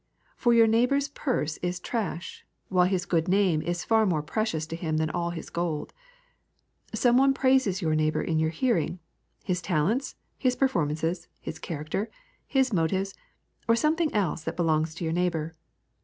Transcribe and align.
For 0.35 0.51
your 0.51 0.65
neighbour's 0.65 1.09
purse 1.09 1.57
is 1.57 1.79
trash, 1.79 2.43
while 2.69 2.87
his 2.87 3.05
good 3.05 3.27
name 3.27 3.61
is 3.61 3.85
far 3.85 4.03
more 4.07 4.23
precious 4.23 4.65
to 4.65 4.75
him 4.75 4.97
than 4.97 5.11
all 5.11 5.29
his 5.29 5.51
gold. 5.51 5.93
Some 6.91 7.17
one 7.17 7.35
praises 7.35 7.83
your 7.83 7.93
neighbour 7.93 8.23
in 8.23 8.39
your 8.39 8.49
hearing, 8.49 8.97
his 9.43 9.61
talents, 9.61 10.15
his 10.39 10.55
performances, 10.55 11.27
his 11.39 11.59
character, 11.59 12.09
his 12.47 12.73
motives, 12.73 13.13
or 13.67 13.75
something 13.75 14.11
else 14.11 14.41
that 14.45 14.57
belongs 14.57 14.95
to 14.95 15.03
your 15.03 15.13
neighbour. 15.13 15.53